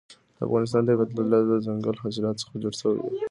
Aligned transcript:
د 0.35 0.39
افغانستان 0.47 0.81
طبیعت 0.87 1.09
له 1.31 1.37
دځنګل 1.49 1.95
حاصلات 2.03 2.35
څخه 2.41 2.55
جوړ 2.63 2.73
شوی 2.81 2.97
دی. 3.03 3.11